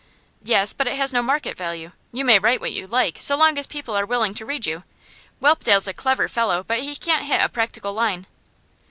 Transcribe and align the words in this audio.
'Yes, 0.43 0.73
but 0.73 0.87
it 0.87 0.95
has 0.95 1.13
no 1.13 1.21
market 1.21 1.55
value. 1.55 1.91
You 2.11 2.25
may 2.25 2.39
write 2.39 2.59
what 2.59 2.71
you 2.71 2.87
like, 2.87 3.21
so 3.21 3.35
long 3.37 3.59
as 3.59 3.67
people 3.67 3.95
are 3.95 4.03
willing 4.03 4.33
to 4.33 4.47
read 4.47 4.65
you. 4.65 4.83
Whelpdale's 5.39 5.87
a 5.87 5.93
clever 5.93 6.27
fellow, 6.27 6.63
but 6.63 6.79
he 6.79 6.95
can't 6.95 7.25
hit 7.25 7.39
a 7.39 7.47
practical 7.49 7.93
line. 7.93 8.25